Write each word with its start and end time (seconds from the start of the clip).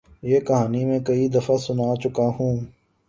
یہ 0.23 0.39
کہانی 0.39 0.81
میں 0.85 0.99
کئی 1.07 1.27
دفعہ 1.27 1.57
سنا 1.57 1.89
چکا 2.01 2.27
ہوں۔ 2.39 2.55